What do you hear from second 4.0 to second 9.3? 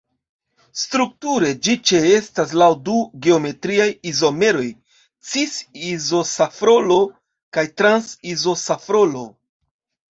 izomeroj, cis-izosafrolo kaj trans-izosafrolo.